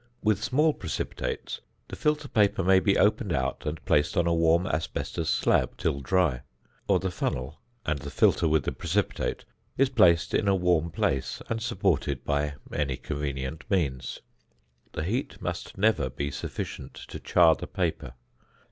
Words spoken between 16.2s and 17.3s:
sufficient to